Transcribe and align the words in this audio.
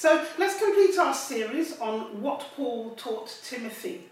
So 0.00 0.24
let's 0.38 0.58
complete 0.58 0.96
our 0.96 1.12
series 1.12 1.78
on 1.78 2.22
what 2.22 2.42
Paul 2.56 2.94
taught 2.96 3.38
Timothy. 3.44 4.04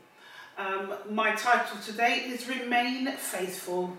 Um, 0.58 0.92
my 1.10 1.34
title 1.34 1.78
today 1.78 2.24
is 2.26 2.46
Remain 2.46 3.10
Faithful 3.16 3.96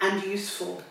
and 0.00 0.24
Useful. 0.24 0.82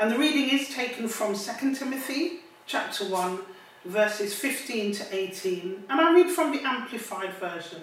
And 0.00 0.10
the 0.10 0.18
reading 0.18 0.58
is 0.58 0.70
taken 0.70 1.06
from 1.06 1.36
2 1.36 1.76
Timothy 1.76 2.40
chapter 2.66 3.04
1, 3.04 3.38
verses 3.84 4.34
15 4.34 4.92
to 4.94 5.14
18. 5.14 5.84
And 5.88 6.00
I 6.00 6.12
read 6.14 6.30
from 6.30 6.50
the 6.50 6.66
Amplified 6.66 7.34
Version. 7.34 7.82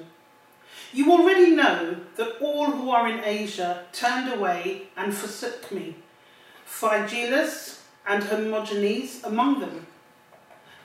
You 0.91 1.09
already 1.09 1.55
know 1.55 1.95
that 2.17 2.35
all 2.41 2.65
who 2.65 2.91
are 2.91 3.07
in 3.07 3.23
Asia 3.23 3.85
turned 3.93 4.29
away 4.33 4.89
and 4.97 5.13
forsook 5.13 5.71
me, 5.71 5.95
Phygelus 6.67 7.79
and 8.05 8.23
Hermogenes 8.23 9.23
among 9.23 9.61
them. 9.61 9.87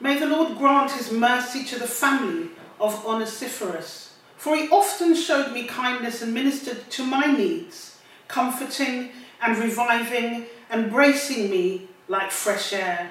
May 0.01 0.19
the 0.19 0.27
Lord 0.27 0.57
grant 0.57 0.93
his 0.93 1.11
mercy 1.11 1.65
to 1.65 1.79
the 1.79 1.87
family 1.87 2.51
of 2.81 3.05
Onesiphorus, 3.05 4.15
for 4.37 4.55
he 4.55 4.69
often 4.69 5.15
showed 5.17 5.53
me 5.53 5.65
kindness 5.65 6.23
and 6.23 6.33
ministered 6.33 6.89
to 6.91 7.05
my 7.05 7.27
needs, 7.27 7.99
comforting 8.29 9.11
and 9.43 9.59
reviving 9.59 10.47
and 10.71 10.91
bracing 10.91 11.51
me 11.51 11.89
like 12.07 12.31
fresh 12.31 12.73
air. 12.73 13.11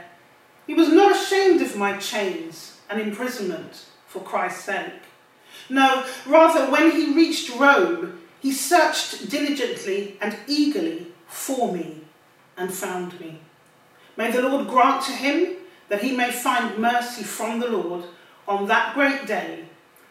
He 0.65 0.73
was 0.73 0.89
not 0.89 1.11
ashamed 1.11 1.61
of 1.61 1.75
my 1.75 1.97
chains 1.97 2.79
and 2.89 3.01
imprisonment 3.01 3.85
for 4.05 4.21
Christ's 4.21 4.63
sake. 4.63 5.03
No, 5.69 6.05
rather, 6.25 6.71
when 6.71 6.91
he 6.91 7.13
reached 7.13 7.53
Rome, 7.55 8.21
he 8.39 8.53
searched 8.53 9.29
diligently 9.29 10.17
and 10.21 10.37
eagerly 10.47 11.07
for 11.27 11.73
me 11.73 12.01
and 12.55 12.73
found 12.73 13.19
me. 13.19 13.39
May 14.15 14.31
the 14.31 14.41
Lord 14.41 14.67
grant 14.67 15.03
to 15.05 15.11
him 15.11 15.56
that 15.89 16.03
he 16.03 16.15
may 16.15 16.31
find 16.31 16.77
mercy 16.77 17.23
from 17.23 17.59
the 17.59 17.67
Lord 17.67 18.05
on 18.47 18.67
that 18.67 18.93
great 18.93 19.25
day. 19.25 19.65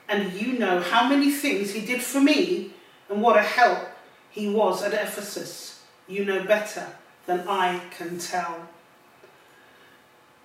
And 0.09 0.33
you 0.33 0.59
know 0.59 0.80
how 0.80 1.09
many 1.09 1.31
things 1.31 1.73
he 1.73 1.84
did 1.84 2.03
for 2.03 2.20
me 2.20 2.73
and 3.09 3.20
what 3.20 3.37
a 3.37 3.42
help 3.42 3.89
he 4.31 4.48
was 4.48 4.83
at 4.83 4.92
Ephesus. 4.92 5.83
You 6.06 6.25
know 6.25 6.45
better 6.45 6.87
than 7.27 7.47
I 7.48 7.81
can 7.97 8.19
tell. 8.19 8.69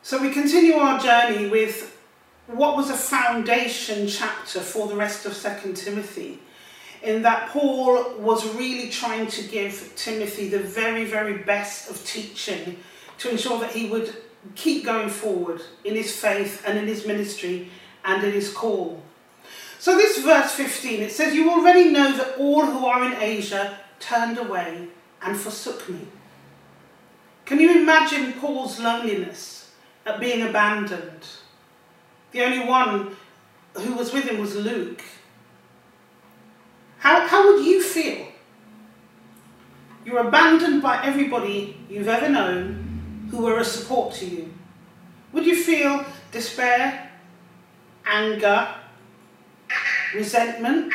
So 0.02 0.20
we 0.20 0.32
continue 0.32 0.74
our 0.76 1.00
journey 1.00 1.48
with 1.48 1.98
what 2.48 2.76
was 2.76 2.90
a 2.90 2.98
foundation 2.98 4.08
chapter 4.08 4.60
for 4.60 4.88
the 4.88 4.96
rest 4.96 5.26
of 5.26 5.38
2 5.38 5.74
Timothy, 5.74 6.40
in 7.04 7.22
that 7.22 7.50
Paul 7.50 8.16
was 8.18 8.56
really 8.56 8.90
trying 8.90 9.28
to 9.28 9.44
give 9.44 9.94
Timothy 9.96 10.50
the 10.50 10.60
very, 10.60 11.06
very 11.06 11.38
best 11.38 11.90
of 11.90 12.04
teaching 12.06 12.78
to 13.20 13.30
ensure 13.30 13.60
that 13.60 13.72
he 13.72 13.90
would 13.90 14.14
keep 14.56 14.86
going 14.86 15.10
forward 15.10 15.62
in 15.84 15.96
his 15.96 16.16
faith 16.16 16.64
and 16.66 16.78
in 16.78 16.88
his 16.88 17.06
ministry 17.06 17.70
and 18.04 18.24
in 18.24 18.32
his 18.32 18.52
call. 18.52 19.02
So, 19.80 19.98
this 19.98 20.20
verse 20.20 20.52
15 20.52 21.02
it 21.02 21.12
says, 21.12 21.34
You 21.34 21.50
already 21.50 21.90
know 21.92 22.16
that 22.16 22.38
all 22.38 22.66
who 22.66 22.86
are 22.86 23.06
in 23.06 23.14
Asia 23.22 23.78
turned 24.00 24.38
away 24.38 24.88
and 25.22 25.38
forsook 25.38 25.88
me. 25.90 26.08
Can 27.46 27.60
you 27.60 27.82
imagine 27.82 28.34
Paul's 28.34 28.80
loneliness 28.80 29.72
at 30.06 30.20
being 30.20 30.48
abandoned? 30.48 31.26
The 32.32 32.44
only 32.44 32.66
one 32.66 33.16
who 33.76 33.94
was 33.94 34.14
with 34.14 34.26
him 34.26 34.40
was 34.40 34.56
Luke. 34.56 35.02
How, 37.00 37.28
how 37.28 37.52
would 37.52 37.66
you 37.66 37.82
feel? 37.82 38.28
You're 40.06 40.28
abandoned 40.28 40.82
by 40.82 41.04
everybody 41.04 41.78
you've 41.90 42.08
ever 42.08 42.30
known 42.30 42.81
who 43.32 43.44
were 43.44 43.60
a 43.60 43.66
support 43.66 44.14
to 44.16 44.26
you. 44.26 44.54
Would 45.32 45.46
you 45.46 45.56
feel 45.56 46.06
despair, 46.32 47.10
anger, 48.06 48.68
resentment? 50.14 50.94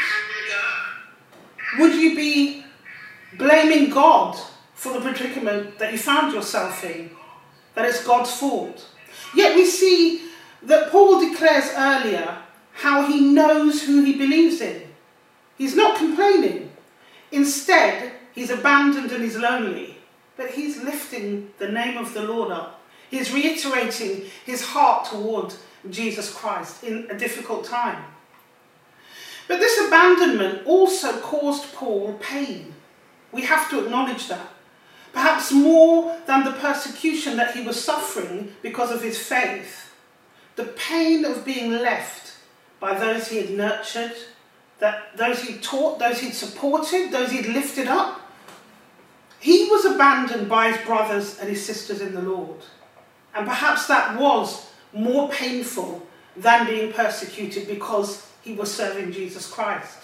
Would 1.79 1.95
you 1.95 2.15
be 2.15 2.65
blaming 3.39 3.91
God 3.91 4.37
for 4.75 4.93
the 4.93 5.01
predicament 5.01 5.79
that 5.79 5.93
you 5.93 5.99
found 5.99 6.33
yourself 6.33 6.85
in? 6.85 7.11
That 7.75 7.87
it's 7.87 8.05
God's 8.07 8.33
fault? 8.33 8.87
Yet 9.35 9.57
we 9.57 9.65
see 9.67 10.29
that 10.63 10.91
Paul 10.91 11.21
declares 11.21 11.71
earlier 11.75 12.39
how 12.73 13.07
he 13.07 13.21
knows 13.21 13.83
who 13.83 14.05
he 14.05 14.15
believes 14.15 14.61
in. 14.61 14.83
He's 15.57 15.75
not 15.75 15.97
complaining. 15.97 16.71
Instead, 17.33 18.13
he's 18.35 18.51
abandoned 18.51 19.11
and 19.11 19.25
he's 19.25 19.37
lonely, 19.37 19.96
but 20.37 20.51
he's 20.51 20.83
lifting 20.83 21.53
the 21.59 21.69
name 21.69 21.97
of 21.97 22.15
the 22.15 22.23
Lord 22.23 22.51
up. 22.51 22.81
He's 23.11 23.33
reiterating 23.33 24.25
his 24.45 24.63
heart 24.63 25.07
toward 25.07 25.55
Jesus 25.91 26.33
Christ 26.33 26.83
in 26.83 27.07
a 27.11 27.19
difficult 27.19 27.65
time. 27.65 28.05
But 29.49 29.61
this 29.61 29.87
abandonment 29.87 30.67
also 30.67 31.21
caused 31.21 31.73
Paul 31.73 32.15
pain. 32.21 32.75
We 33.31 33.43
have 33.43 33.71
to 33.71 33.85
acknowledge 33.85 34.29
that. 34.29 34.49
Perhaps 35.13 35.53
more 35.53 36.17
than 36.27 36.45
the 36.45 36.53
persecution 36.53 37.37
that 37.37 37.55
he 37.55 37.63
was 37.63 37.83
suffering 37.83 38.53
because 38.61 38.91
of 38.91 39.03
his 39.03 39.19
faith 39.19 39.87
the 40.57 40.65
pain 40.65 41.25
of 41.25 41.45
being 41.45 41.71
left 41.71 42.39
by 42.81 42.99
those 42.99 43.29
he 43.29 43.37
had 43.37 43.51
nurtured, 43.51 44.13
that 44.79 45.17
those 45.17 45.43
he'd 45.43 45.63
taught, 45.63 45.99
those 45.99 46.21
he'd 46.21 46.35
supported, 46.35 47.13
those 47.13 47.31
he'd 47.31 47.47
lifted 47.47 47.87
up. 47.87 48.21
He 49.41 49.69
was 49.71 49.85
abandoned 49.85 50.49
by 50.49 50.73
his 50.73 50.87
brothers 50.87 51.39
and 51.39 51.49
his 51.49 51.65
sisters 51.65 52.01
in 52.01 52.15
the 52.15 52.23
Lord. 52.23 52.61
And 53.35 53.47
perhaps 53.47 53.87
that 53.87 54.19
was 54.19 54.71
more 54.93 55.29
painful 55.29 56.07
than 56.37 56.67
being 56.67 56.93
persecuted 56.93 57.69
because 57.69 58.27
he 58.43 58.55
was 58.55 58.73
serving 58.73 59.13
Jesus 59.13 59.49
Christ. 59.51 59.99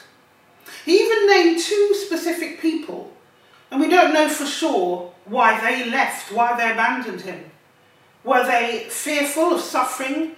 He 0.84 0.98
even 1.00 1.26
named 1.26 1.60
two 1.60 1.94
specific 1.94 2.60
people, 2.60 3.12
and 3.70 3.80
we 3.80 3.88
don't 3.88 4.12
know 4.12 4.28
for 4.28 4.46
sure 4.46 5.12
why 5.24 5.60
they 5.60 5.90
left, 5.90 6.32
why 6.32 6.56
they 6.56 6.70
abandoned 6.70 7.22
him. 7.22 7.44
Were 8.24 8.44
they 8.44 8.86
fearful 8.88 9.54
of 9.54 9.60
suffering 9.60 10.36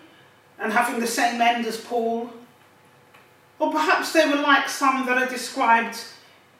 and 0.59 0.72
having 0.72 1.00
the 1.00 1.06
same 1.06 1.41
end 1.41 1.66
as 1.66 1.78
Paul. 1.78 2.31
Or 3.59 3.71
perhaps 3.71 4.12
they 4.12 4.28
were 4.28 4.37
like 4.37 4.69
some 4.69 5.06
that 5.06 5.19
are 5.19 5.28
described 5.28 5.99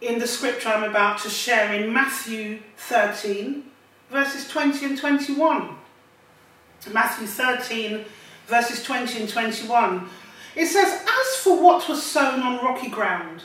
in 0.01 0.19
the 0.19 0.27
scripture 0.27 0.69
I'm 0.69 0.89
about 0.89 1.19
to 1.21 1.31
share 1.31 1.73
in 1.73 1.93
Matthew 1.93 2.61
13, 2.77 3.65
verses 4.11 4.49
20 4.49 4.85
and 4.87 4.99
21. 4.99 5.77
Matthew 6.93 7.27
13, 7.27 8.05
verses 8.47 8.83
20 8.83 9.21
and 9.21 9.29
21. 9.29 10.09
It 10.57 10.67
says, 10.67 11.03
As 11.03 11.37
for 11.37 11.63
what 11.63 11.89
was 11.89 12.03
sown 12.03 12.41
on 12.41 12.65
rocky 12.65 12.89
ground, 12.89 13.43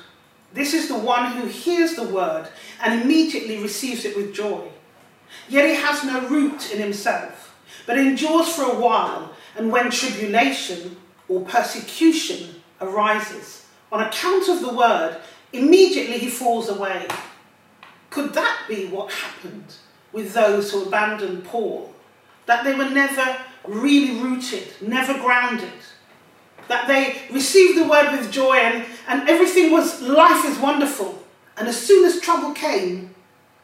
this 0.54 0.74
is 0.74 0.88
the 0.88 0.98
one 0.98 1.32
who 1.32 1.48
hears 1.48 1.96
the 1.96 2.08
word 2.08 2.48
and 2.84 3.02
immediately 3.02 3.58
receives 3.58 4.06
it 4.06 4.16
with 4.16 4.34
joy. 4.34 4.68
Yet 5.48 5.70
he 5.70 5.76
has 5.76 6.04
no 6.04 6.28
root 6.28 6.74
in 6.74 6.80
himself, 6.80 7.56
but 7.86 7.98
endures 7.98 8.50
for 8.50 8.64
a 8.64 8.80
while. 8.80 9.34
And 9.56 9.72
when 9.72 9.92
tribulation 9.92 10.98
or 11.28 11.42
persecution 11.42 12.62
arises 12.82 13.66
on 13.92 14.02
account 14.02 14.48
of 14.48 14.62
the 14.62 14.74
word, 14.74 15.20
immediately 15.54 16.18
he 16.18 16.30
falls 16.30 16.70
away. 16.70 17.08
Could 18.10 18.34
that 18.34 18.66
be 18.68 18.88
what 18.88 19.12
happened 19.12 19.74
with 20.12 20.34
those 20.34 20.72
who 20.72 20.86
abandoned 20.86 21.46
Paul? 21.46 21.94
That 22.46 22.64
they 22.64 22.74
were 22.74 22.90
never 22.90 23.38
really 23.68 24.20
rooted, 24.20 24.68
never 24.82 25.14
grounded. 25.14 25.70
That 26.68 26.88
they 26.88 27.22
received 27.34 27.80
the 27.80 27.88
word 27.88 28.12
with 28.12 28.32
joy 28.32 28.56
and, 28.56 28.86
and 29.08 29.30
everything 29.30 29.72
was, 29.72 30.02
life 30.02 30.46
is 30.46 30.58
wonderful. 30.58 31.24
And 31.58 31.68
as 31.68 31.80
soon 31.80 32.06
as 32.06 32.20
trouble 32.20 32.54
came, 32.54 33.14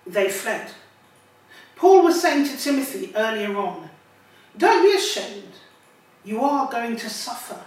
they 0.05 0.29
fled. 0.29 0.69
Paul 1.75 2.03
was 2.03 2.21
saying 2.21 2.47
to 2.47 2.57
Timothy 2.57 3.11
earlier 3.15 3.55
on, 3.57 3.89
don't 4.57 4.83
be 4.83 4.97
ashamed 4.97 5.43
you 6.23 6.41
are 6.41 6.69
going 6.71 6.95
to 6.97 7.09
suffer. 7.09 7.61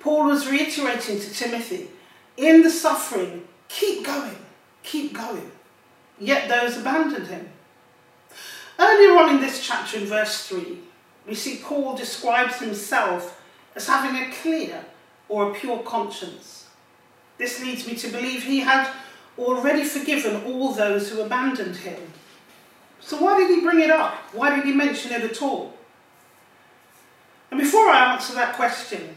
Paul 0.00 0.26
was 0.26 0.48
reiterating 0.48 1.18
to 1.18 1.32
Timothy, 1.32 1.88
in 2.36 2.62
the 2.62 2.70
suffering, 2.70 3.46
keep 3.68 4.04
going, 4.04 4.36
keep 4.82 5.12
going. 5.12 5.50
Yet 6.18 6.48
those 6.48 6.78
abandoned 6.78 7.26
him. 7.26 7.48
Earlier 8.78 9.18
on 9.18 9.34
in 9.34 9.40
this 9.40 9.64
chapter, 9.64 9.98
in 9.98 10.06
verse 10.06 10.46
3, 10.46 10.78
we 11.26 11.34
see 11.34 11.60
Paul 11.62 11.96
describes 11.96 12.58
himself 12.58 13.40
as 13.74 13.86
having 13.86 14.20
a 14.20 14.32
clear 14.32 14.84
or 15.28 15.50
a 15.50 15.54
pure 15.54 15.78
conscience. 15.80 16.68
This 17.38 17.60
leads 17.62 17.86
me 17.86 17.94
to 17.96 18.08
believe 18.08 18.44
he 18.44 18.60
had 18.60 18.90
already 19.38 19.84
forgiven 19.84 20.44
all 20.44 20.72
those 20.72 21.10
who 21.10 21.22
abandoned 21.22 21.76
him. 21.76 22.00
So, 23.00 23.20
why 23.20 23.38
did 23.38 23.50
he 23.50 23.60
bring 23.60 23.80
it 23.80 23.90
up? 23.90 24.14
Why 24.32 24.54
did 24.54 24.64
he 24.64 24.72
mention 24.72 25.12
it 25.12 25.22
at 25.22 25.42
all? 25.42 25.74
And 27.50 27.58
before 27.60 27.88
I 27.88 28.14
answer 28.14 28.34
that 28.34 28.54
question, 28.54 29.16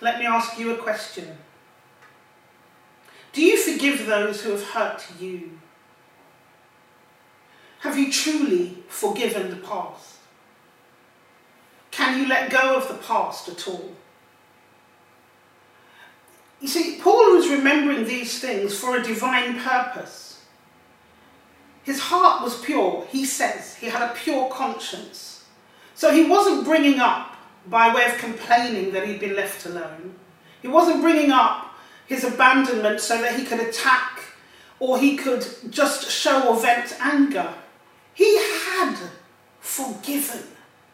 let 0.00 0.18
me 0.18 0.26
ask 0.26 0.58
you 0.58 0.72
a 0.72 0.76
question. 0.76 1.36
Do 3.38 3.44
you 3.44 3.56
forgive 3.56 4.04
those 4.06 4.42
who 4.42 4.50
have 4.50 4.64
hurt 4.64 5.06
you? 5.20 5.60
Have 7.78 7.96
you 7.96 8.10
truly 8.10 8.82
forgiven 8.88 9.50
the 9.50 9.64
past? 9.64 10.16
Can 11.92 12.18
you 12.18 12.28
let 12.28 12.50
go 12.50 12.76
of 12.76 12.88
the 12.88 12.94
past 12.94 13.48
at 13.48 13.68
all? 13.68 13.92
You 16.60 16.66
see, 16.66 16.98
Paul 17.00 17.36
was 17.36 17.48
remembering 17.48 18.06
these 18.06 18.40
things 18.40 18.76
for 18.76 18.96
a 18.96 19.04
divine 19.04 19.60
purpose. 19.60 20.42
His 21.84 22.00
heart 22.00 22.42
was 22.42 22.60
pure, 22.60 23.06
he 23.08 23.24
says. 23.24 23.76
He 23.76 23.86
had 23.86 24.02
a 24.02 24.14
pure 24.14 24.50
conscience. 24.50 25.44
So 25.94 26.10
he 26.10 26.24
wasn't 26.24 26.64
bringing 26.64 26.98
up 26.98 27.36
by 27.68 27.94
way 27.94 28.04
of 28.06 28.18
complaining 28.18 28.92
that 28.94 29.06
he'd 29.06 29.20
been 29.20 29.36
left 29.36 29.64
alone. 29.64 30.16
He 30.60 30.66
wasn't 30.66 31.02
bringing 31.02 31.30
up 31.30 31.67
his 32.08 32.24
abandonment 32.24 33.00
so 33.00 33.20
that 33.20 33.38
he 33.38 33.44
could 33.44 33.60
attack 33.60 34.20
or 34.80 34.98
he 34.98 35.16
could 35.16 35.46
just 35.70 36.10
show 36.10 36.48
or 36.48 36.58
vent 36.58 36.96
anger. 37.00 37.54
He 38.14 38.36
had 38.38 38.96
forgiven 39.60 40.42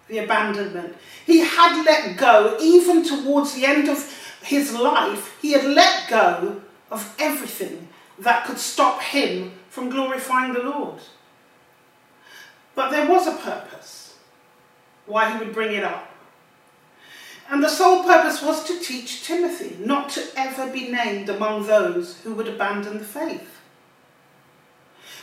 the 0.09 0.19
abandonment. 0.19 0.97
He 1.25 1.39
had 1.39 1.85
let 1.85 2.17
go, 2.17 2.59
even 2.61 3.05
towards 3.05 3.55
the 3.55 3.65
end 3.65 3.89
of 3.89 4.13
his 4.43 4.75
life, 4.75 5.39
he 5.41 5.53
had 5.53 5.65
let 5.65 6.09
go 6.11 6.61
of 6.91 7.15
everything 7.19 7.89
that 8.19 8.45
could 8.45 8.59
stop 8.59 9.01
him 9.01 9.53
from 9.71 9.89
glorifying 9.91 10.53
the 10.53 10.63
Lord. 10.63 11.01
But 12.75 12.91
there 12.91 13.09
was 13.09 13.27
a 13.27 13.37
purpose 13.37 14.17
why 15.07 15.31
he 15.31 15.39
would 15.39 15.55
bring 15.55 15.75
it 15.75 15.85
up. 15.85 16.14
And 17.51 17.63
the 17.63 17.69
sole 17.69 18.03
purpose 18.05 18.43
was 18.43 18.65
to 18.65 18.81
teach 18.81 19.25
Timothy 19.25 19.77
not 19.79 20.09
to 20.11 20.25
ever 20.37 20.71
be 20.71 20.89
named 20.89 21.29
among 21.29 21.67
those 21.67 22.21
who 22.21 22.35
would 22.35 22.49
abandon 22.49 22.99
the 22.99 23.05
faith. 23.05 23.61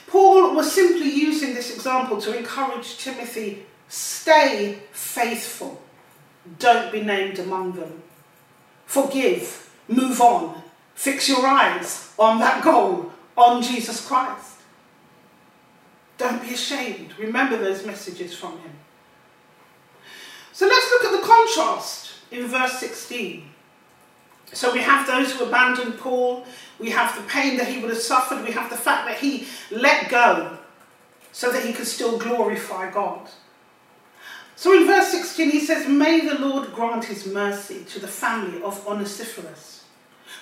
Paul 0.08 0.54
was 0.54 0.72
simply 0.72 1.10
using 1.10 1.54
this 1.54 1.74
example 1.74 2.20
to 2.22 2.38
encourage 2.38 2.98
Timothy 2.98 3.66
stay 3.88 4.80
faithful, 4.92 5.82
don't 6.60 6.92
be 6.92 7.02
named 7.02 7.40
among 7.40 7.74
them. 7.74 8.04
Forgive, 8.86 9.70
move 9.88 10.22
on, 10.22 10.62
fix 10.96 11.28
your 11.28 11.46
eyes 11.46 12.14
on 12.20 12.40
that 12.40 12.64
goal, 12.64 13.12
on 13.38 13.62
Jesus 13.62 14.06
Christ. 14.06 14.58
Don't 16.18 16.42
be 16.42 16.54
ashamed. 16.54 17.18
Remember 17.18 17.58
those 17.58 17.86
messages 17.86 18.36
from 18.36 18.52
him. 18.60 18.72
So 20.52 20.68
let's 20.68 20.92
look 20.92 21.06
at 21.06 21.20
the 21.20 21.28
contrast 21.28 22.01
in 22.32 22.48
verse 22.48 22.80
16. 22.80 23.44
So 24.54 24.74
we 24.74 24.80
have 24.80 25.08
those 25.08 25.34
who 25.34 25.46
abandoned 25.46 25.98
Paul, 25.98 26.46
we 26.80 26.90
have 26.90 27.16
the 27.16 27.22
pain 27.24 27.58
that 27.58 27.68
he 27.68 27.80
would 27.80 27.90
have 27.90 28.00
suffered, 28.00 28.44
we 28.46 28.52
have 28.52 28.70
the 28.70 28.78
fact 28.78 29.08
that 29.08 29.18
he 29.18 29.48
let 29.70 30.10
go 30.10 30.58
so 31.32 31.52
that 31.52 31.66
he 31.66 31.74
could 31.74 31.88
still 31.88 32.18
glorify 32.18 32.92
God. 32.92 33.30
So 34.56 34.76
in 34.76 34.86
verse 34.86 35.12
16 35.12 35.50
he 35.50 35.60
says, 35.60 35.88
May 35.88 36.22
the 36.22 36.40
Lord 36.40 36.74
grant 36.74 37.06
his 37.06 37.26
mercy 37.26 37.84
to 37.86 38.00
the 38.00 38.08
family 38.08 38.62
of 38.62 38.86
Onesiphorus, 38.86 39.86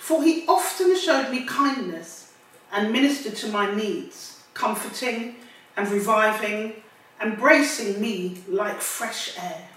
for 0.01 0.23
he 0.23 0.45
often 0.47 0.97
showed 0.97 1.31
me 1.31 1.45
kindness 1.45 2.33
and 2.71 2.91
ministered 2.91 3.35
to 3.37 3.47
my 3.47 3.73
needs, 3.73 4.43
comforting 4.53 5.35
and 5.77 5.87
reviving, 5.89 6.73
embracing 7.21 8.01
me 8.01 8.39
like 8.47 8.81
fresh 8.81 9.37
air. 9.37 9.67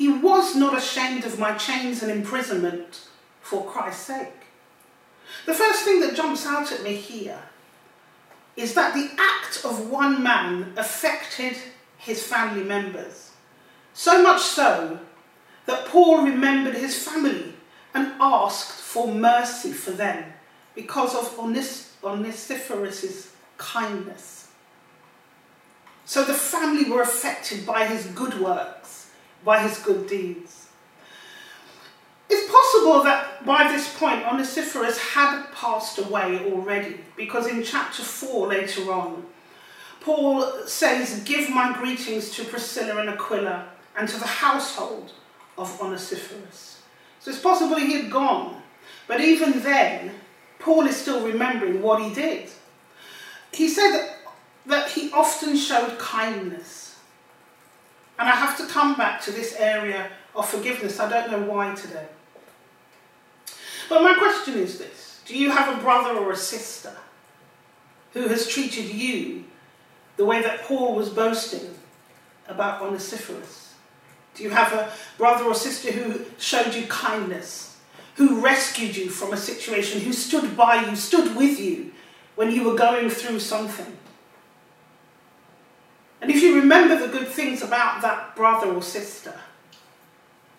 He 0.00 0.08
was 0.08 0.56
not 0.56 0.74
ashamed 0.78 1.26
of 1.26 1.38
my 1.38 1.52
chains 1.58 2.02
and 2.02 2.10
imprisonment 2.10 3.06
for 3.42 3.66
Christ's 3.66 4.06
sake. 4.06 4.46
The 5.44 5.52
first 5.52 5.84
thing 5.84 6.00
that 6.00 6.16
jumps 6.16 6.46
out 6.46 6.72
at 6.72 6.82
me 6.82 6.94
here 6.94 7.42
is 8.56 8.72
that 8.72 8.94
the 8.94 9.10
act 9.18 9.62
of 9.62 9.90
one 9.90 10.22
man 10.22 10.72
affected 10.78 11.58
his 11.98 12.22
family 12.26 12.64
members. 12.64 13.32
So 13.92 14.22
much 14.22 14.40
so 14.40 15.00
that 15.66 15.84
Paul 15.84 16.22
remembered 16.22 16.76
his 16.76 17.06
family 17.06 17.52
and 17.92 18.14
asked 18.18 18.80
for 18.80 19.06
mercy 19.06 19.74
for 19.74 19.90
them 19.90 20.32
because 20.74 21.14
of 21.14 21.38
Onesiphorus' 22.02 23.32
kindness. 23.58 24.48
So 26.06 26.24
the 26.24 26.32
family 26.32 26.90
were 26.90 27.02
affected 27.02 27.66
by 27.66 27.84
his 27.84 28.06
good 28.06 28.40
works, 28.40 28.99
by 29.44 29.60
his 29.60 29.78
good 29.78 30.08
deeds. 30.08 30.68
It's 32.28 32.50
possible 32.50 33.02
that 33.02 33.44
by 33.44 33.72
this 33.72 33.92
point 33.98 34.24
Onesiphorus 34.24 34.98
had 34.98 35.46
passed 35.52 35.98
away 35.98 36.52
already, 36.52 37.00
because 37.16 37.46
in 37.48 37.62
chapter 37.62 38.02
4 38.02 38.48
later 38.48 38.92
on, 38.92 39.24
Paul 40.00 40.66
says, 40.66 41.22
Give 41.24 41.50
my 41.50 41.76
greetings 41.76 42.30
to 42.36 42.44
Priscilla 42.44 43.00
and 43.00 43.10
Aquila 43.10 43.68
and 43.96 44.08
to 44.08 44.18
the 44.18 44.26
household 44.26 45.12
of 45.58 45.80
Onesiphorus. 45.80 46.82
So 47.18 47.30
it's 47.30 47.40
possible 47.40 47.76
he 47.76 48.00
had 48.00 48.10
gone, 48.10 48.62
but 49.06 49.20
even 49.20 49.60
then, 49.62 50.12
Paul 50.58 50.86
is 50.86 50.96
still 50.96 51.26
remembering 51.26 51.82
what 51.82 52.02
he 52.02 52.14
did. 52.14 52.48
He 53.52 53.68
said 53.68 53.90
that, 53.90 54.16
that 54.66 54.90
he 54.90 55.10
often 55.12 55.56
showed 55.56 55.98
kindness. 55.98 56.79
And 58.20 58.28
I 58.28 58.32
have 58.32 58.54
to 58.58 58.66
come 58.66 58.96
back 58.96 59.22
to 59.22 59.32
this 59.32 59.56
area 59.56 60.10
of 60.36 60.46
forgiveness. 60.46 61.00
I 61.00 61.08
don't 61.08 61.30
know 61.30 61.50
why 61.50 61.74
today. 61.74 62.06
But 63.88 64.02
my 64.02 64.12
question 64.14 64.54
is 64.58 64.78
this 64.78 65.22
Do 65.24 65.36
you 65.36 65.50
have 65.50 65.74
a 65.74 65.80
brother 65.80 66.10
or 66.18 66.30
a 66.30 66.36
sister 66.36 66.92
who 68.12 68.28
has 68.28 68.46
treated 68.46 68.84
you 68.84 69.44
the 70.18 70.26
way 70.26 70.42
that 70.42 70.64
Paul 70.64 70.94
was 70.94 71.08
boasting 71.08 71.74
about 72.46 72.82
Onesiphorus? 72.82 73.74
Do 74.34 74.42
you 74.42 74.50
have 74.50 74.74
a 74.74 74.92
brother 75.16 75.46
or 75.46 75.54
sister 75.54 75.90
who 75.90 76.26
showed 76.38 76.74
you 76.74 76.86
kindness, 76.88 77.78
who 78.16 78.42
rescued 78.42 78.96
you 78.96 79.08
from 79.08 79.32
a 79.32 79.38
situation, 79.38 80.02
who 80.02 80.12
stood 80.12 80.58
by 80.58 80.84
you, 80.84 80.94
stood 80.94 81.34
with 81.36 81.58
you 81.58 81.92
when 82.36 82.50
you 82.50 82.64
were 82.64 82.76
going 82.76 83.08
through 83.08 83.40
something? 83.40 83.96
And 86.20 86.30
if 86.30 86.42
you 86.42 86.56
remember 86.56 86.98
the 86.98 87.08
good 87.08 87.28
things 87.28 87.62
about 87.62 88.02
that 88.02 88.36
brother 88.36 88.72
or 88.72 88.82
sister, 88.82 89.34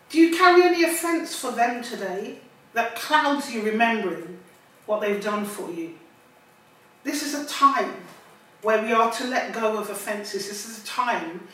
do 0.09 0.19
you 0.19 0.35
carry 0.35 0.63
any 0.63 0.83
offence 0.83 1.35
for 1.35 1.51
them 1.51 1.83
today? 1.83 2.39
that 2.73 2.95
clouds 2.95 3.53
you 3.53 3.61
remembering 3.61 4.39
what 4.85 5.01
they've 5.01 5.23
done 5.23 5.45
for 5.45 5.69
you. 5.71 5.93
This 7.03 7.23
is 7.23 7.33
a 7.33 7.45
time 7.47 7.95
where 8.61 8.81
we 8.81 8.91
are 8.91 9.11
to 9.11 9.27
let 9.27 9.53
go 9.53 9.77
of 9.77 9.89
offences. 9.89 10.47
This 10.47 10.67
is 10.67 10.83
a 10.83 10.85
time 10.85 11.47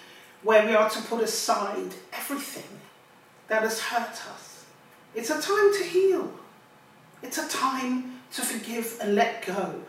where 0.44 0.65
we 0.65 0.75
are 0.75 0.89
to 0.89 1.01
put 1.03 1.24
aside 1.24 1.94
everything 2.13 2.80
that 3.48 3.62
has 3.63 3.80
hurt 3.80 4.21
us. 4.33 4.65
It's 5.15 5.30
a 5.30 5.42
time 5.42 5.74
to 5.77 5.83
heal. 5.83 6.31
It's 7.24 7.38
a 7.38 7.48
time 7.48 8.20
to 8.34 8.41
forgive 8.41 8.98
and 9.01 9.15
let 9.15 9.46
go. 9.46 9.81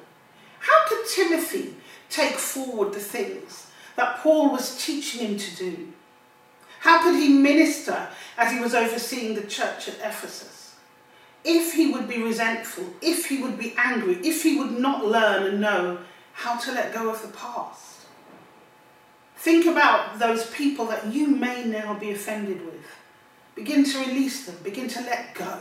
How 0.61 0.89
could 0.89 1.07
Timothy 1.09 1.75
take 2.09 2.35
forward 2.35 2.95
the 2.95 3.01
things 3.01 3.67
that 3.99 4.19
Paul 4.21 4.51
was 4.51 4.83
teaching 4.83 5.27
him 5.27 5.37
to 5.37 5.57
do? 5.57 5.93
How 6.81 7.03
could 7.03 7.17
he 7.17 7.29
minister 7.29 8.09
as 8.39 8.51
he 8.51 8.61
was 8.61 8.75
overseeing 8.75 9.35
the 9.35 9.47
church 9.47 9.89
at 9.89 9.97
Ephesus? 9.97 10.59
if 11.45 11.73
he 11.73 11.91
would 11.91 12.09
be 12.09 12.23
resentful, 12.23 12.85
if 13.01 13.27
he 13.27 13.43
would 13.43 13.59
be 13.59 13.75
angry, 13.77 14.17
if 14.17 14.43
he 14.43 14.59
would 14.59 14.79
not 14.79 15.05
learn 15.05 15.45
and 15.45 15.61
know 15.61 15.99
how 16.33 16.59
to 16.59 16.73
let 16.73 16.93
go 16.93 17.11
of 17.11 17.23
the 17.23 17.29
past. 17.29 18.07
Think 19.37 19.67
about 19.67 20.19
those 20.19 20.51
people 20.51 20.87
that 20.87 21.07
you 21.07 21.27
may 21.29 21.65
now 21.65 21.95
be 21.95 22.11
offended 22.11 22.65
with. 22.65 22.85
Begin 23.55 23.85
to 23.85 23.99
release 24.01 24.47
them, 24.47 24.57
begin 24.63 24.89
to 24.89 25.01
let 25.01 25.35
go. 25.35 25.61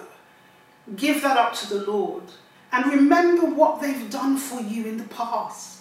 Give 0.96 1.22
that 1.22 1.38
up 1.38 1.54
to 1.56 1.70
the 1.70 1.90
Lord. 1.90 2.24
And 2.72 2.92
remember 2.92 3.46
what 3.46 3.82
they've 3.82 4.10
done 4.10 4.38
for 4.38 4.62
you 4.62 4.86
in 4.86 4.98
the 4.98 5.06
past. 5.06 5.77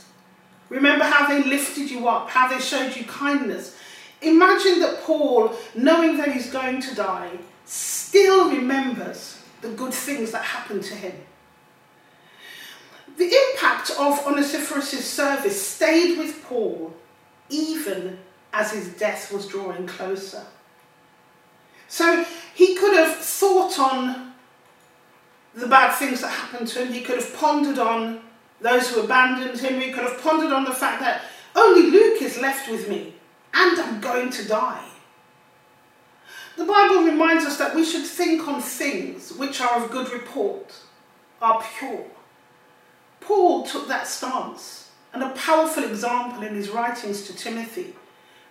Remember 0.68 1.04
how 1.04 1.28
they 1.28 1.42
lifted 1.44 1.90
you 1.90 2.08
up, 2.08 2.30
how 2.30 2.48
they 2.48 2.58
showed 2.58 2.96
you 2.96 3.04
kindness. 3.04 3.76
Imagine 4.22 4.80
that 4.80 5.02
Paul, 5.02 5.54
knowing 5.74 6.16
that 6.16 6.32
he's 6.32 6.50
going 6.50 6.80
to 6.82 6.94
die, 6.94 7.30
still 7.64 8.50
remembers 8.50 9.42
the 9.60 9.68
good 9.68 9.94
things 9.94 10.32
that 10.32 10.42
happened 10.42 10.82
to 10.84 10.94
him. 10.94 11.14
The 13.16 13.32
impact 13.52 13.90
of 13.98 14.26
Onesiphorus' 14.26 15.08
service 15.08 15.68
stayed 15.68 16.18
with 16.18 16.42
Paul 16.44 16.94
even 17.48 18.18
as 18.52 18.72
his 18.72 18.88
death 18.94 19.32
was 19.32 19.46
drawing 19.46 19.86
closer. 19.86 20.44
So 21.88 22.24
he 22.54 22.74
could 22.74 22.94
have 22.94 23.16
thought 23.16 23.78
on 23.78 24.32
the 25.54 25.66
bad 25.66 25.94
things 25.94 26.20
that 26.20 26.28
happened 26.28 26.68
to 26.68 26.84
him, 26.84 26.92
he 26.92 27.00
could 27.00 27.16
have 27.16 27.34
pondered 27.36 27.78
on 27.78 28.20
those 28.60 28.90
who 28.90 29.02
abandoned 29.02 29.58
him, 29.58 29.80
he 29.80 29.92
could 29.92 30.04
have 30.04 30.20
pondered 30.20 30.52
on 30.52 30.64
the 30.64 30.72
fact 30.72 31.00
that 31.00 31.22
only 31.54 31.90
Luke 31.90 32.22
is 32.22 32.40
left 32.40 32.70
with 32.70 32.88
me 32.88 33.14
and 33.54 33.80
I'm 33.80 34.00
going 34.00 34.30
to 34.30 34.46
die. 34.46 34.86
The 36.56 36.64
Bible 36.64 37.04
reminds 37.04 37.44
us 37.44 37.58
that 37.58 37.74
we 37.74 37.84
should 37.84 38.04
think 38.04 38.46
on 38.48 38.62
things 38.62 39.32
which 39.32 39.60
are 39.60 39.82
of 39.82 39.90
good 39.90 40.10
report, 40.10 40.74
are 41.42 41.62
pure. 41.78 42.04
Paul 43.20 43.64
took 43.64 43.88
that 43.88 44.06
stance, 44.06 44.90
and 45.12 45.22
a 45.22 45.30
powerful 45.30 45.84
example 45.84 46.42
in 46.42 46.54
his 46.54 46.70
writings 46.70 47.26
to 47.26 47.36
Timothy, 47.36 47.94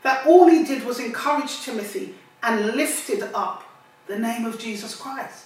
that 0.04 0.26
all 0.28 0.48
he 0.48 0.64
did 0.64 0.84
was 0.84 1.00
encourage 1.00 1.62
Timothy 1.62 2.14
and 2.44 2.76
lifted 2.76 3.24
up 3.34 3.64
the 4.08 4.20
name 4.20 4.46
of 4.46 4.60
Jesus 4.60 4.96
Christ. 4.96 5.46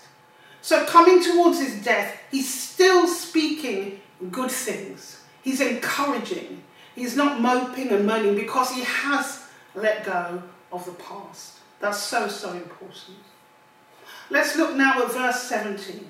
So, 0.62 0.86
coming 0.86 1.24
towards 1.24 1.60
his 1.60 1.82
death, 1.84 2.18
he's 2.30 2.54
still 2.54 3.08
speaking 3.08 4.01
good 4.32 4.52
things. 4.52 5.22
He's 5.42 5.62
encouraging. 5.62 6.64
He's 6.96 7.16
not 7.16 7.40
moping 7.40 7.90
and 7.90 8.06
moaning 8.06 8.36
because 8.36 8.72
he 8.72 8.84
has 8.84 9.46
let 9.74 10.06
go 10.06 10.44
of 10.72 10.86
the 10.86 10.92
past. 10.92 11.60
That's 11.80 12.02
so, 12.02 12.28
so 12.28 12.52
important. 12.52 13.18
Let's 14.30 14.56
look 14.56 14.76
now 14.76 15.02
at 15.02 15.12
verse 15.12 15.42
17. 15.44 16.08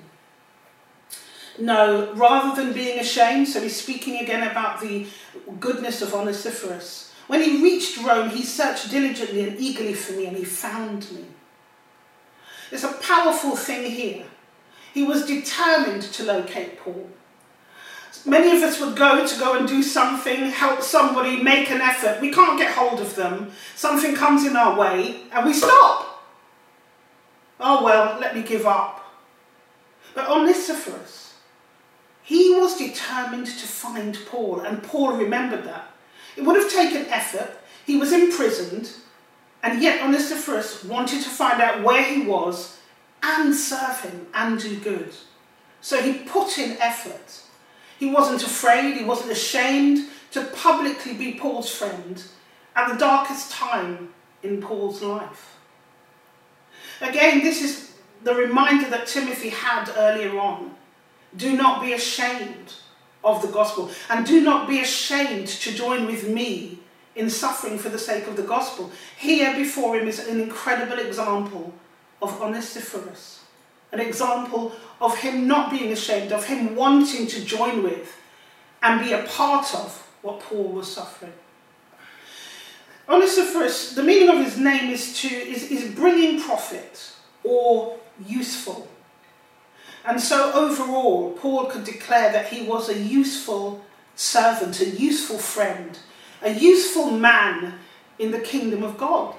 No, 1.58 2.12
rather 2.14 2.60
than 2.60 2.72
being 2.72 2.98
ashamed, 2.98 3.48
so 3.48 3.60
he's 3.60 3.80
speaking 3.80 4.20
again 4.20 4.50
about 4.50 4.80
the 4.80 5.06
goodness 5.58 6.02
of 6.02 6.14
Onesiphorus. 6.14 7.12
When 7.26 7.42
he 7.42 7.62
reached 7.62 8.02
Rome, 8.02 8.30
he 8.30 8.42
searched 8.42 8.90
diligently 8.90 9.42
and 9.48 9.58
eagerly 9.58 9.94
for 9.94 10.12
me, 10.14 10.26
and 10.26 10.36
he 10.36 10.44
found 10.44 11.10
me. 11.12 11.26
There's 12.70 12.84
a 12.84 12.92
powerful 12.94 13.56
thing 13.56 13.90
here. 13.90 14.24
He 14.92 15.02
was 15.02 15.26
determined 15.26 16.02
to 16.02 16.24
locate 16.24 16.80
Paul. 16.80 17.08
Many 18.26 18.56
of 18.56 18.62
us 18.62 18.80
would 18.80 18.96
go 18.96 19.26
to 19.26 19.38
go 19.38 19.56
and 19.56 19.66
do 19.66 19.82
something, 19.82 20.50
help 20.50 20.82
somebody, 20.82 21.42
make 21.42 21.70
an 21.70 21.80
effort. 21.80 22.20
We 22.20 22.30
can't 22.30 22.58
get 22.58 22.74
hold 22.74 23.00
of 23.00 23.14
them. 23.16 23.52
Something 23.76 24.14
comes 24.14 24.44
in 24.44 24.56
our 24.56 24.78
way, 24.78 25.22
and 25.32 25.46
we 25.46 25.54
stop. 25.54 26.22
Oh 27.58 27.84
well, 27.84 28.18
let 28.20 28.34
me 28.34 28.42
give 28.42 28.66
up. 28.66 29.04
But 30.14 30.28
Onesiphorus, 30.28 31.34
he 32.22 32.54
was 32.54 32.76
determined 32.76 33.46
to 33.46 33.66
find 33.66 34.18
Paul, 34.26 34.60
and 34.60 34.82
Paul 34.82 35.12
remembered 35.12 35.64
that. 35.64 35.90
It 36.36 36.44
would 36.44 36.56
have 36.56 36.70
taken 36.70 37.06
effort. 37.06 37.58
He 37.86 37.96
was 37.96 38.12
imprisoned, 38.12 38.90
and 39.62 39.82
yet 39.82 40.02
Onesiphorus 40.02 40.84
wanted 40.84 41.22
to 41.22 41.28
find 41.28 41.60
out 41.60 41.82
where 41.82 42.02
he 42.02 42.22
was 42.22 42.78
and 43.22 43.54
serve 43.54 44.00
him 44.02 44.26
and 44.32 44.60
do 44.60 44.78
good. 44.78 45.12
So 45.80 46.00
he 46.00 46.14
put 46.14 46.58
in 46.58 46.76
effort. 46.78 47.42
He 48.00 48.10
wasn't 48.10 48.42
afraid, 48.42 48.96
he 48.96 49.04
wasn't 49.04 49.30
ashamed 49.30 50.08
to 50.30 50.44
publicly 50.44 51.12
be 51.12 51.34
Paul's 51.34 51.70
friend 51.70 52.24
at 52.74 52.88
the 52.90 52.98
darkest 52.98 53.52
time 53.52 54.08
in 54.42 54.62
Paul's 54.62 55.02
life. 55.02 55.58
Again, 57.02 57.40
this 57.40 57.60
is 57.60 57.92
the 58.24 58.34
reminder 58.34 58.88
that 58.88 59.06
Timothy 59.06 59.50
had 59.50 59.92
earlier 59.94 60.40
on. 60.40 60.76
Do 61.36 61.54
not 61.54 61.82
be 61.82 61.92
ashamed 61.92 62.72
of 63.22 63.42
the 63.42 63.48
gospel, 63.48 63.90
and 64.08 64.24
do 64.24 64.40
not 64.40 64.66
be 64.66 64.80
ashamed 64.80 65.48
to 65.48 65.70
join 65.70 66.06
with 66.06 66.26
me 66.26 66.78
in 67.14 67.28
suffering 67.28 67.76
for 67.76 67.90
the 67.90 67.98
sake 67.98 68.26
of 68.26 68.36
the 68.36 68.42
gospel. 68.42 68.90
Here 69.18 69.54
before 69.54 69.98
him 69.98 70.08
is 70.08 70.26
an 70.26 70.40
incredible 70.40 70.98
example 70.98 71.74
of 72.22 72.40
Onesiphorus, 72.40 73.39
an 73.92 74.00
example 74.00 74.72
of 75.00 75.16
him 75.18 75.46
not 75.46 75.70
being 75.70 75.92
ashamed, 75.92 76.32
of 76.32 76.46
him 76.46 76.76
wanting 76.76 77.26
to 77.26 77.44
join 77.44 77.82
with 77.82 78.16
and 78.82 79.04
be 79.04 79.12
a 79.12 79.22
part 79.24 79.74
of 79.74 80.06
what 80.22 80.40
Paul 80.40 80.68
was 80.68 80.92
suffering. 80.92 81.32
Onesiphorus, 83.08 83.94
the 83.94 84.02
meaning 84.02 84.28
of 84.28 84.44
his 84.44 84.56
name 84.56 84.90
is 84.90 85.20
to 85.20 85.28
is, 85.28 85.70
is 85.70 85.92
bringing 85.94 86.40
profit 86.40 87.12
or 87.42 87.98
useful. 88.24 88.86
And 90.04 90.20
so 90.20 90.52
overall, 90.52 91.32
Paul 91.32 91.66
could 91.66 91.84
declare 91.84 92.32
that 92.32 92.48
he 92.48 92.66
was 92.66 92.88
a 92.88 92.98
useful 92.98 93.84
servant, 94.14 94.80
a 94.80 94.88
useful 94.88 95.38
friend, 95.38 95.98
a 96.42 96.52
useful 96.52 97.10
man 97.10 97.74
in 98.18 98.30
the 98.30 98.38
kingdom 98.38 98.82
of 98.82 98.96
God. 98.96 99.34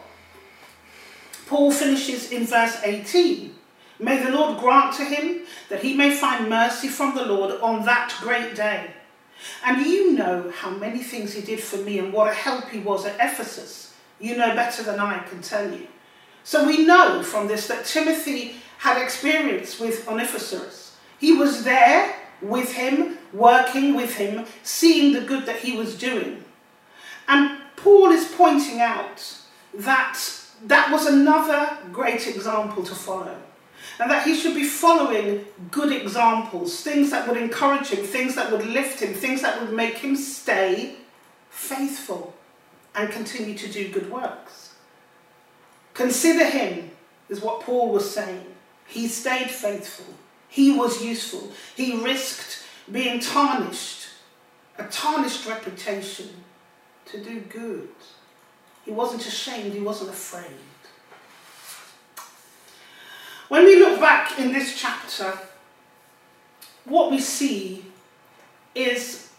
Paul 1.47 1.71
finishes 1.71 2.31
in 2.31 2.45
verse 2.45 2.79
18 2.83 3.55
May 4.01 4.23
the 4.23 4.31
Lord 4.31 4.59
grant 4.59 4.95
to 4.95 5.05
him 5.05 5.41
that 5.69 5.83
he 5.83 5.93
may 5.93 6.11
find 6.11 6.49
mercy 6.49 6.87
from 6.87 7.15
the 7.15 7.25
Lord 7.25 7.61
on 7.61 7.85
that 7.85 8.17
great 8.19 8.55
day. 8.55 8.91
And 9.63 9.85
you 9.85 10.13
know 10.13 10.51
how 10.55 10.71
many 10.71 11.03
things 11.03 11.33
he 11.33 11.41
did 11.41 11.59
for 11.59 11.77
me 11.77 11.99
and 11.99 12.11
what 12.11 12.31
a 12.31 12.33
help 12.33 12.69
he 12.69 12.79
was 12.79 13.05
at 13.05 13.15
Ephesus. 13.15 13.93
You 14.19 14.37
know 14.37 14.55
better 14.55 14.81
than 14.81 14.99
I 14.99 15.19
can 15.19 15.41
tell 15.41 15.71
you. 15.71 15.87
So 16.43 16.65
we 16.65 16.85
know 16.85 17.21
from 17.21 17.47
this 17.47 17.67
that 17.67 17.85
Timothy 17.85 18.55
had 18.79 18.99
experience 18.99 19.79
with 19.79 20.07
Onesiphorus. 20.07 20.97
He 21.19 21.33
was 21.33 21.63
there 21.63 22.15
with 22.41 22.73
him, 22.73 23.19
working 23.31 23.95
with 23.95 24.15
him, 24.15 24.45
seeing 24.63 25.13
the 25.13 25.21
good 25.21 25.45
that 25.45 25.59
he 25.59 25.77
was 25.77 25.95
doing. 25.95 26.43
And 27.27 27.59
Paul 27.75 28.09
is 28.09 28.33
pointing 28.35 28.81
out 28.81 29.37
that 29.75 30.19
that 30.65 30.91
was 30.91 31.05
another 31.05 31.77
great 31.91 32.27
example 32.27 32.83
to 32.83 32.95
follow. 32.95 33.37
And 34.01 34.09
that 34.09 34.25
he 34.25 34.33
should 34.33 34.55
be 34.55 34.63
following 34.63 35.45
good 35.69 35.91
examples, 35.91 36.81
things 36.81 37.11
that 37.11 37.27
would 37.27 37.37
encourage 37.37 37.89
him, 37.89 38.03
things 38.03 38.33
that 38.33 38.51
would 38.51 38.65
lift 38.65 38.99
him, 38.99 39.13
things 39.13 39.43
that 39.43 39.61
would 39.61 39.71
make 39.71 39.99
him 39.99 40.15
stay 40.15 40.95
faithful 41.51 42.33
and 42.95 43.11
continue 43.11 43.55
to 43.55 43.71
do 43.71 43.89
good 43.89 44.09
works. 44.09 44.73
Consider 45.93 46.45
him, 46.45 46.89
is 47.29 47.41
what 47.41 47.61
Paul 47.61 47.91
was 47.91 48.11
saying. 48.11 48.43
He 48.87 49.07
stayed 49.07 49.51
faithful. 49.51 50.15
He 50.49 50.75
was 50.75 51.03
useful. 51.03 51.51
He 51.75 51.95
risked 52.03 52.63
being 52.91 53.19
tarnished, 53.19 54.07
a 54.79 54.85
tarnished 54.85 55.45
reputation, 55.45 56.29
to 57.05 57.23
do 57.23 57.39
good. 57.41 57.89
He 58.83 58.89
wasn't 58.89 59.27
ashamed, 59.27 59.73
he 59.73 59.79
wasn't 59.79 60.09
afraid. 60.09 60.57
When 63.51 63.65
we 63.65 63.75
look 63.79 63.99
back 63.99 64.39
in 64.39 64.53
this 64.53 64.79
chapter, 64.79 65.37
what 66.85 67.11
we 67.11 67.19
see 67.19 67.83
is, 68.73 69.29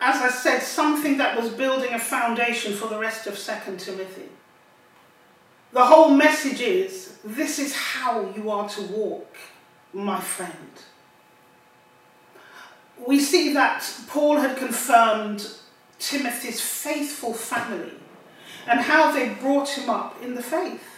as 0.00 0.22
I 0.22 0.28
said, 0.28 0.60
something 0.60 1.18
that 1.18 1.36
was 1.36 1.50
building 1.50 1.92
a 1.92 1.98
foundation 1.98 2.74
for 2.74 2.86
the 2.86 2.96
rest 2.96 3.26
of 3.26 3.36
2 3.36 3.76
Timothy. 3.76 4.28
The 5.72 5.84
whole 5.84 6.10
message 6.10 6.60
is 6.60 7.18
this 7.24 7.58
is 7.58 7.74
how 7.74 8.32
you 8.36 8.50
are 8.50 8.68
to 8.68 8.82
walk, 8.82 9.34
my 9.92 10.20
friend. 10.20 10.70
We 13.04 13.18
see 13.18 13.52
that 13.54 13.84
Paul 14.06 14.36
had 14.36 14.56
confirmed 14.58 15.44
Timothy's 15.98 16.60
faithful 16.60 17.34
family 17.34 17.94
and 18.68 18.78
how 18.78 19.10
they 19.10 19.30
brought 19.30 19.70
him 19.70 19.90
up 19.90 20.22
in 20.22 20.36
the 20.36 20.42
faith. 20.42 20.95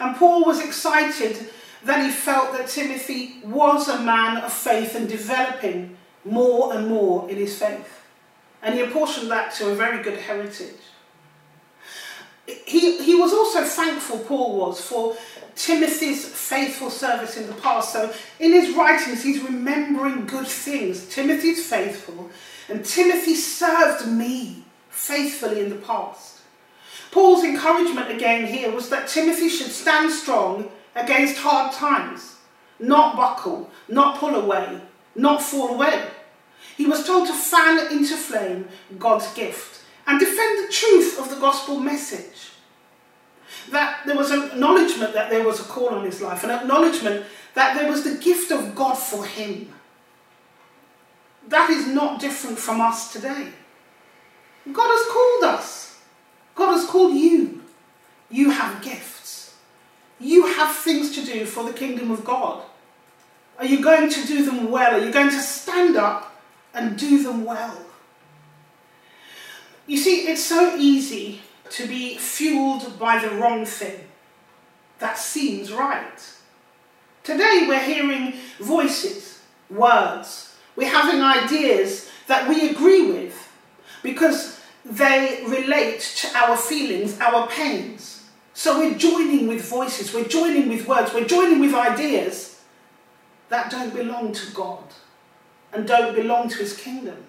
And 0.00 0.16
Paul 0.16 0.44
was 0.44 0.64
excited 0.64 1.50
that 1.84 2.04
he 2.04 2.10
felt 2.10 2.52
that 2.52 2.68
Timothy 2.68 3.40
was 3.44 3.88
a 3.88 4.00
man 4.00 4.38
of 4.38 4.52
faith 4.52 4.94
and 4.94 5.08
developing 5.08 5.96
more 6.24 6.74
and 6.74 6.88
more 6.88 7.28
in 7.30 7.36
his 7.36 7.58
faith. 7.58 8.02
And 8.62 8.74
he 8.74 8.80
apportioned 8.80 9.30
that 9.30 9.54
to 9.54 9.70
a 9.70 9.74
very 9.74 10.02
good 10.02 10.18
heritage 10.18 10.74
he, 12.66 13.02
he 13.02 13.14
was 13.14 13.32
also 13.32 13.64
thankful, 13.64 14.18
Paul 14.20 14.56
was, 14.56 14.80
for 14.80 15.16
Timothy's 15.54 16.26
faithful 16.26 16.90
service 16.90 17.36
in 17.36 17.46
the 17.46 17.54
past. 17.54 17.92
So 17.92 18.12
in 18.40 18.52
his 18.52 18.74
writings, 18.74 19.22
he's 19.22 19.42
remembering 19.42 20.26
good 20.26 20.46
things. 20.46 21.06
Timothy's 21.08 21.68
faithful, 21.68 22.30
and 22.68 22.84
Timothy 22.84 23.34
served 23.34 24.08
me 24.08 24.64
faithfully 24.88 25.60
in 25.60 25.70
the 25.70 25.76
past. 25.76 26.37
Paul's 27.10 27.44
encouragement 27.44 28.10
again 28.10 28.46
here 28.46 28.70
was 28.70 28.90
that 28.90 29.08
Timothy 29.08 29.48
should 29.48 29.70
stand 29.70 30.12
strong 30.12 30.70
against 30.94 31.38
hard 31.38 31.72
times, 31.72 32.36
not 32.78 33.16
buckle, 33.16 33.70
not 33.88 34.18
pull 34.18 34.34
away, 34.34 34.80
not 35.14 35.42
fall 35.42 35.74
away. 35.74 36.04
He 36.76 36.86
was 36.86 37.06
told 37.06 37.26
to 37.28 37.34
fan 37.34 37.90
into 37.90 38.16
flame 38.16 38.68
God's 38.98 39.32
gift 39.34 39.82
and 40.06 40.20
defend 40.20 40.58
the 40.58 40.72
truth 40.72 41.18
of 41.18 41.30
the 41.30 41.40
gospel 41.40 41.80
message. 41.80 42.52
That 43.70 44.00
there 44.06 44.16
was 44.16 44.30
an 44.30 44.44
acknowledgement 44.44 45.14
that 45.14 45.30
there 45.30 45.44
was 45.44 45.60
a 45.60 45.64
call 45.64 45.88
on 45.90 46.04
his 46.04 46.20
life, 46.22 46.44
an 46.44 46.50
acknowledgement 46.50 47.26
that 47.54 47.76
there 47.76 47.90
was 47.90 48.04
the 48.04 48.16
gift 48.22 48.50
of 48.50 48.74
God 48.74 48.94
for 48.94 49.24
him. 49.24 49.72
That 51.48 51.70
is 51.70 51.86
not 51.86 52.20
different 52.20 52.58
from 52.58 52.80
us 52.80 53.12
today. 53.12 53.48
God 54.72 54.88
has 54.88 55.12
called 55.12 55.58
us. 55.58 55.87
God 56.58 56.72
has 56.76 56.86
called 56.86 57.14
you. 57.14 57.62
You 58.30 58.50
have 58.50 58.82
gifts. 58.82 59.54
You 60.18 60.46
have 60.46 60.74
things 60.74 61.14
to 61.14 61.24
do 61.24 61.46
for 61.46 61.62
the 61.62 61.72
kingdom 61.72 62.10
of 62.10 62.24
God. 62.24 62.64
Are 63.60 63.64
you 63.64 63.80
going 63.80 64.10
to 64.10 64.26
do 64.26 64.44
them 64.44 64.68
well? 64.68 64.96
Are 64.96 65.04
you 65.04 65.12
going 65.12 65.30
to 65.30 65.40
stand 65.40 65.96
up 65.96 66.42
and 66.74 66.98
do 66.98 67.22
them 67.22 67.44
well? 67.44 67.78
You 69.86 69.96
see, 69.96 70.26
it's 70.26 70.44
so 70.44 70.76
easy 70.76 71.42
to 71.70 71.86
be 71.86 72.18
fueled 72.18 72.98
by 72.98 73.20
the 73.20 73.30
wrong 73.36 73.64
thing 73.64 74.00
that 74.98 75.16
seems 75.16 75.72
right. 75.72 76.34
Today 77.22 77.66
we're 77.68 77.78
hearing 77.78 78.34
voices, 78.58 79.42
words, 79.70 80.56
we're 80.74 80.90
having 80.90 81.22
ideas 81.22 82.10
that 82.26 82.48
we 82.48 82.68
agree 82.68 83.12
with 83.12 83.48
because 84.02 84.57
they 84.88 85.42
relate 85.46 86.00
to 86.00 86.36
our 86.36 86.56
feelings, 86.56 87.18
our 87.20 87.46
pains. 87.48 88.24
So 88.54 88.78
we're 88.78 88.98
joining 88.98 89.46
with 89.46 89.64
voices, 89.64 90.12
we're 90.12 90.26
joining 90.26 90.68
with 90.68 90.88
words, 90.88 91.12
we're 91.14 91.26
joining 91.26 91.60
with 91.60 91.74
ideas 91.74 92.60
that 93.50 93.70
don't 93.70 93.94
belong 93.94 94.32
to 94.32 94.52
God 94.52 94.84
and 95.72 95.86
don't 95.86 96.14
belong 96.14 96.48
to 96.48 96.58
his 96.58 96.76
kingdom. 96.76 97.24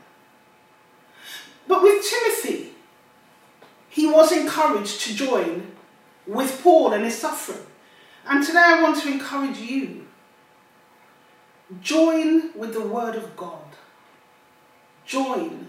But 1.67 1.83
with 1.83 2.03
Timothy, 2.03 2.73
he 3.89 4.07
was 4.07 4.31
encouraged 4.31 5.01
to 5.01 5.15
join 5.15 5.71
with 6.25 6.61
Paul 6.63 6.93
and 6.93 7.03
his 7.03 7.17
suffering. 7.17 7.65
And 8.25 8.45
today 8.45 8.63
I 8.63 8.81
want 8.81 9.01
to 9.01 9.11
encourage 9.11 9.57
you 9.57 10.07
join 11.81 12.57
with 12.57 12.73
the 12.73 12.85
Word 12.85 13.15
of 13.15 13.35
God, 13.35 13.65
join 15.05 15.68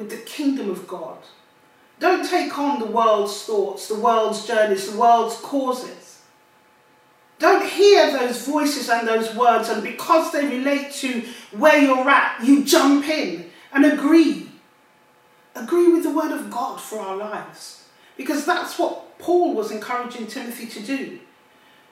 with 0.00 0.10
the 0.10 0.16
kingdom 0.16 0.70
of 0.70 0.88
God. 0.88 1.18
Don't 1.98 2.26
take 2.26 2.58
on 2.58 2.80
the 2.80 2.86
world's 2.86 3.42
thoughts, 3.42 3.86
the 3.86 4.00
world's 4.00 4.46
journeys, 4.46 4.90
the 4.90 4.98
world's 4.98 5.36
causes. 5.36 6.22
Don't 7.38 7.66
hear 7.66 8.10
those 8.10 8.46
voices 8.46 8.88
and 8.88 9.06
those 9.06 9.34
words, 9.34 9.68
and 9.68 9.82
because 9.82 10.32
they 10.32 10.46
relate 10.46 10.92
to 10.92 11.22
where 11.52 11.78
you're 11.78 12.08
at, 12.08 12.42
you 12.42 12.64
jump 12.64 13.06
in 13.08 13.50
and 13.72 13.84
agree. 13.84 14.48
Agree 15.54 15.92
with 15.92 16.02
the 16.02 16.14
word 16.14 16.32
of 16.32 16.50
God 16.50 16.80
for 16.80 17.00
our 17.00 17.16
lives. 17.16 17.84
Because 18.16 18.46
that's 18.46 18.78
what 18.78 19.18
Paul 19.18 19.54
was 19.54 19.70
encouraging 19.70 20.26
Timothy 20.26 20.66
to 20.66 20.80
do. 20.80 21.18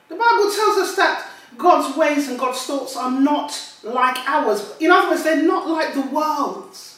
The 0.09 0.17
Bible 0.17 0.51
tells 0.51 0.79
us 0.79 0.97
that 0.97 1.29
God's 1.59 1.97
ways 1.97 2.29
and 2.29 2.39
God's 2.39 2.63
thoughts 2.63 2.97
are 2.97 3.11
not 3.11 3.59
like 3.83 4.19
ours. 4.27 4.75
In 4.81 4.91
other 4.91 5.11
words, 5.11 5.25
they're 5.25 5.43
not 5.43 5.69
like 5.69 5.93
the 5.93 6.01
world's. 6.01 6.98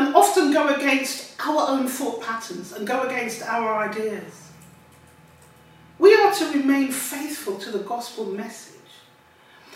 And 0.00 0.14
often 0.14 0.50
go 0.50 0.68
against 0.68 1.38
our 1.46 1.68
own 1.68 1.86
thought 1.86 2.22
patterns 2.22 2.72
and 2.72 2.86
go 2.86 3.02
against 3.02 3.42
our 3.42 3.86
ideas. 3.86 4.48
We 5.98 6.14
are 6.14 6.32
to 6.36 6.52
remain 6.52 6.90
faithful 6.90 7.58
to 7.58 7.70
the 7.70 7.80
gospel 7.80 8.24
message 8.24 8.80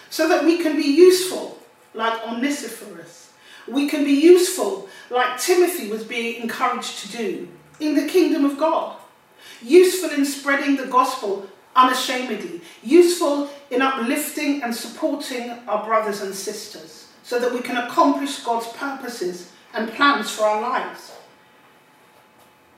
so 0.08 0.26
that 0.30 0.46
we 0.46 0.62
can 0.62 0.76
be 0.76 0.86
useful 0.86 1.58
like 1.92 2.26
Onesiphorus. 2.26 3.32
We 3.68 3.86
can 3.86 4.02
be 4.02 4.12
useful 4.12 4.88
like 5.10 5.38
Timothy 5.38 5.88
was 5.88 6.04
being 6.04 6.40
encouraged 6.40 7.00
to 7.00 7.18
do 7.18 7.48
in 7.78 7.94
the 7.94 8.08
kingdom 8.08 8.46
of 8.46 8.56
God. 8.56 8.96
Useful 9.60 10.08
in 10.08 10.24
spreading 10.24 10.76
the 10.76 10.86
gospel 10.86 11.46
unashamedly. 11.76 12.62
Useful 12.82 13.50
in 13.70 13.82
uplifting 13.82 14.62
and 14.62 14.74
supporting 14.74 15.50
our 15.68 15.84
brothers 15.84 16.22
and 16.22 16.34
sisters 16.34 17.08
so 17.22 17.38
that 17.38 17.52
we 17.52 17.60
can 17.60 17.76
accomplish 17.76 18.42
God's 18.42 18.68
purposes 18.68 19.50
and 19.74 19.92
plans 19.92 20.30
for 20.30 20.44
our 20.44 20.60
lives. 20.60 21.12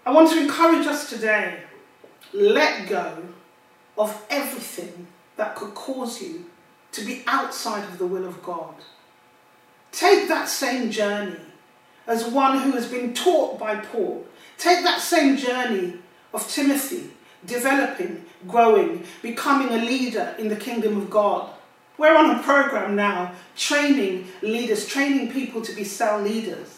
I 0.04 0.12
want 0.12 0.30
to 0.30 0.40
encourage 0.40 0.86
us 0.86 1.10
today 1.10 1.60
let 2.32 2.88
go 2.88 3.22
of 3.98 4.24
everything 4.30 5.06
that 5.36 5.54
could 5.54 5.74
cause 5.74 6.20
you 6.22 6.46
to 6.92 7.04
be 7.04 7.22
outside 7.26 7.84
of 7.84 7.98
the 7.98 8.06
will 8.06 8.26
of 8.26 8.42
God. 8.42 8.74
Take 9.92 10.28
that 10.28 10.48
same 10.48 10.90
journey 10.90 11.36
as 12.06 12.26
one 12.26 12.60
who 12.60 12.72
has 12.72 12.86
been 12.86 13.14
taught 13.14 13.58
by 13.58 13.76
Paul. 13.76 14.26
Take 14.58 14.82
that 14.84 15.00
same 15.00 15.36
journey 15.36 15.98
of 16.32 16.48
Timothy, 16.48 17.10
developing, 17.44 18.24
growing, 18.46 19.04
becoming 19.22 19.68
a 19.68 19.84
leader 19.84 20.34
in 20.38 20.48
the 20.48 20.56
kingdom 20.56 20.96
of 20.96 21.10
God. 21.10 21.50
We're 21.98 22.16
on 22.16 22.38
a 22.38 22.42
program 22.42 22.94
now 22.94 23.32
training 23.56 24.28
leaders, 24.42 24.86
training 24.86 25.32
people 25.32 25.62
to 25.62 25.72
be 25.72 25.84
cell 25.84 26.20
leaders. 26.20 26.75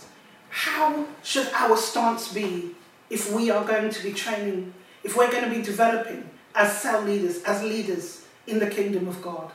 How 0.51 1.07
should 1.23 1.49
our 1.55 1.77
stance 1.77 2.33
be 2.33 2.75
if 3.11 3.33
we 3.33 3.51
are 3.51 3.65
going 3.65 3.91
to 3.91 4.03
be 4.03 4.13
training, 4.13 4.75
if 5.05 5.17
we're 5.17 5.31
going 5.31 5.45
to 5.45 5.55
be 5.55 5.63
developing 5.63 6.29
as 6.55 6.81
cell 6.81 7.03
leaders, 7.03 7.43
as 7.45 7.63
leaders 7.63 8.27
in 8.47 8.59
the 8.59 8.69
kingdom 8.69 9.09
of 9.09 9.23
God? 9.23 9.51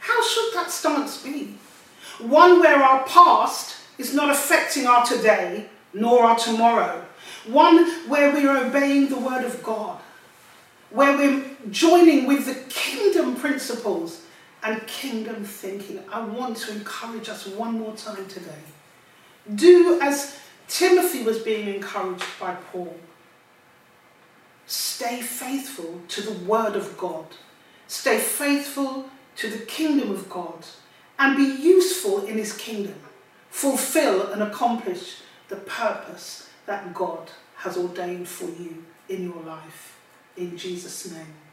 How 0.00 0.22
should 0.22 0.54
that 0.54 0.70
stance 0.70 1.22
be? 1.22 1.56
One 2.20 2.60
where 2.60 2.82
our 2.82 3.04
past 3.04 3.76
is 3.98 4.14
not 4.14 4.30
affecting 4.30 4.86
our 4.86 5.04
today 5.04 5.66
nor 5.92 6.24
our 6.24 6.36
tomorrow. 6.36 7.04
One 7.46 8.08
where 8.08 8.34
we 8.34 8.46
are 8.46 8.66
obeying 8.66 9.08
the 9.08 9.18
word 9.18 9.44
of 9.44 9.62
God, 9.62 10.00
where 10.90 11.16
we're 11.16 11.44
joining 11.70 12.26
with 12.26 12.46
the 12.46 12.54
kingdom 12.72 13.36
principles 13.36 14.22
and 14.62 14.86
kingdom 14.86 15.44
thinking. 15.44 16.00
I 16.10 16.24
want 16.24 16.56
to 16.58 16.72
encourage 16.72 17.28
us 17.28 17.46
one 17.46 17.78
more 17.78 17.94
time 17.94 18.26
today. 18.26 18.62
Do 19.54 20.00
as 20.00 20.38
Timothy 20.68 21.22
was 21.22 21.38
being 21.38 21.72
encouraged 21.72 22.24
by 22.40 22.54
Paul. 22.54 22.96
Stay 24.66 25.22
faithful 25.22 26.00
to 26.08 26.20
the 26.20 26.44
word 26.44 26.74
of 26.74 26.98
God. 26.98 27.26
Stay 27.86 28.18
faithful 28.18 29.08
to 29.36 29.48
the 29.48 29.64
kingdom 29.64 30.10
of 30.10 30.28
God 30.28 30.64
and 31.18 31.36
be 31.36 31.44
useful 31.62 32.26
in 32.26 32.36
his 32.36 32.56
kingdom. 32.56 32.98
Fulfill 33.50 34.32
and 34.32 34.42
accomplish 34.42 35.20
the 35.48 35.56
purpose 35.56 36.50
that 36.66 36.92
God 36.92 37.30
has 37.56 37.76
ordained 37.76 38.28
for 38.28 38.46
you 38.46 38.84
in 39.08 39.24
your 39.24 39.42
life. 39.42 39.98
In 40.36 40.56
Jesus' 40.56 41.10
name. 41.10 41.45